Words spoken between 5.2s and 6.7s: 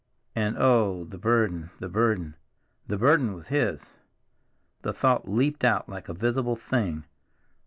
leaped out like a visible